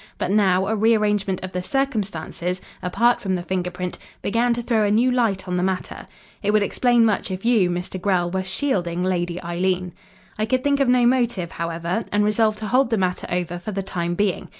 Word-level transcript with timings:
But 0.17 0.31
now 0.31 0.65
a 0.65 0.75
rearrangement 0.75 1.43
of 1.43 1.51
the 1.51 1.61
circumstances, 1.61 2.59
apart 2.81 3.21
from 3.21 3.35
the 3.35 3.43
finger 3.43 3.69
print, 3.69 3.99
began 4.23 4.51
to 4.55 4.63
throw 4.63 4.83
a 4.83 4.89
new 4.89 5.11
light 5.11 5.47
on 5.47 5.57
the 5.57 5.61
matter. 5.61 6.07
It 6.41 6.49
would 6.49 6.63
explain 6.63 7.05
much 7.05 7.29
if 7.29 7.45
you, 7.45 7.69
Mr. 7.69 8.01
Grell, 8.01 8.31
were 8.31 8.43
shielding 8.43 9.03
Lady 9.03 9.39
Eileen. 9.43 9.93
"I 10.39 10.47
could 10.47 10.63
think 10.63 10.79
of 10.79 10.87
no 10.87 11.05
motive, 11.05 11.51
however, 11.51 12.03
and 12.11 12.25
resolved 12.25 12.57
to 12.57 12.67
hold 12.69 12.89
the 12.89 12.97
matter 12.97 13.27
over 13.29 13.59
for 13.59 13.71
the 13.73 13.83
time 13.83 14.15
being. 14.15 14.49